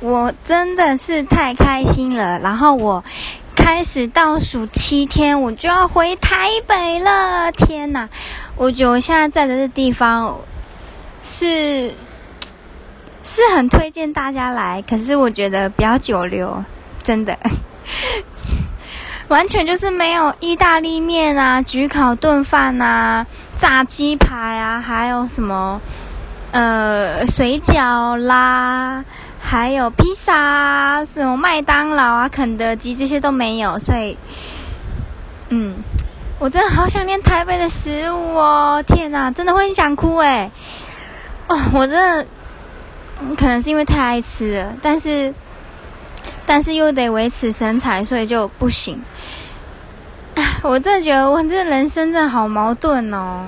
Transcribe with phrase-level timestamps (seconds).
[0.00, 2.38] 我真的是太开心了。
[2.38, 3.04] 然后我
[3.56, 7.50] 开始倒数七天，我就要回台北了。
[7.52, 8.08] 天哪！
[8.56, 10.38] 我觉得我现在在的这地方
[11.22, 11.94] 是
[13.22, 16.64] 是很推荐大家来，可是我觉得不要久留，
[17.02, 17.38] 真的。
[19.28, 23.26] 完全就是没有意大利面啊、焗烤炖饭啊、
[23.56, 25.78] 炸鸡排啊，还有什么
[26.52, 29.04] 呃水饺啦，
[29.50, 34.18] 还有披萨，什么麦当劳啊、肯德基这些都没有，所以，
[35.48, 35.76] 嗯，
[36.38, 38.84] 我真的好想念台北的食物哦！
[38.86, 40.50] 天哪，真的会很想哭哎！
[41.46, 42.26] 哦，我真的，
[43.38, 45.32] 可能是因为太爱吃了，但是。
[46.44, 49.02] 但是又得维持身材，所以就不行。
[50.62, 53.46] 我真的觉得我这人生真的好矛盾哦。